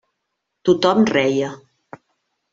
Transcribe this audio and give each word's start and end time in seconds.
Tothom 0.69 1.05
reia. 1.11 1.51